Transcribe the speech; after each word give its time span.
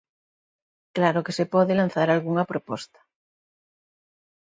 Claro 0.95 1.23
que 1.25 1.35
se 1.37 1.45
pode 1.53 1.73
lanzar 1.81 2.07
algunha 2.09 2.47
proposta. 2.51 2.99